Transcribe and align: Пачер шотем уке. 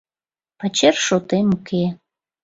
Пачер 0.59 0.95
шотем 1.05 1.47
уке. 1.55 1.83